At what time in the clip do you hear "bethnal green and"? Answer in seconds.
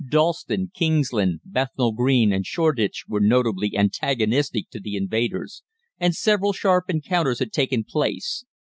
1.45-2.43